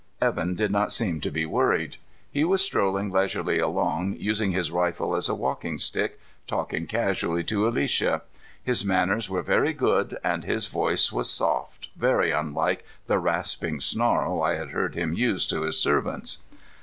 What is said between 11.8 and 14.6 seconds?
very unlike the rasping snarl I